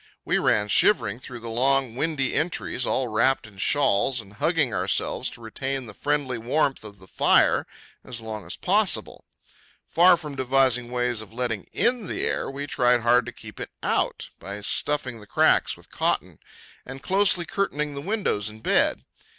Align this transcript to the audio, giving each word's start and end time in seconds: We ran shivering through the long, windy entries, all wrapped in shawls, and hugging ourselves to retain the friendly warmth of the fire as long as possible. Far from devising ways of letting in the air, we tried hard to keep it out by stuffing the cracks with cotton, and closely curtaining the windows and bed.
We 0.25 0.39
ran 0.39 0.67
shivering 0.67 1.19
through 1.19 1.41
the 1.41 1.47
long, 1.49 1.95
windy 1.95 2.33
entries, 2.33 2.87
all 2.87 3.07
wrapped 3.07 3.45
in 3.45 3.57
shawls, 3.59 4.19
and 4.19 4.33
hugging 4.33 4.73
ourselves 4.73 5.29
to 5.29 5.41
retain 5.41 5.85
the 5.85 5.93
friendly 5.93 6.39
warmth 6.39 6.83
of 6.83 6.97
the 6.97 7.05
fire 7.07 7.67
as 8.03 8.19
long 8.19 8.43
as 8.47 8.55
possible. 8.55 9.25
Far 9.87 10.17
from 10.17 10.33
devising 10.35 10.89
ways 10.89 11.21
of 11.21 11.31
letting 11.33 11.65
in 11.71 12.07
the 12.07 12.25
air, 12.25 12.49
we 12.49 12.65
tried 12.65 13.01
hard 13.01 13.27
to 13.27 13.31
keep 13.31 13.59
it 13.59 13.69
out 13.83 14.31
by 14.39 14.59
stuffing 14.61 15.19
the 15.19 15.27
cracks 15.27 15.77
with 15.77 15.91
cotton, 15.91 16.39
and 16.83 17.03
closely 17.03 17.45
curtaining 17.45 17.93
the 17.93 18.01
windows 18.01 18.49
and 18.49 18.63
bed. 18.63 19.03